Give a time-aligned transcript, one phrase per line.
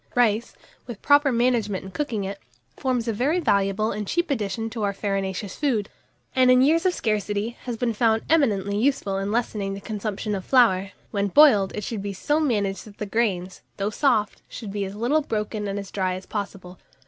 [0.15, 0.55] RICE,
[0.87, 2.39] with proper management in cooking it,
[2.75, 5.89] forms a very valuable and cheap addition to our farinaceous food,
[6.35, 10.43] and, in years of scarcity, has been found eminently useful in lessening the consumption of
[10.43, 10.89] flour.
[11.11, 14.95] When boiled, it should be so managed that the grains, though soft, should be as
[14.95, 16.79] little broken and as dry as possible.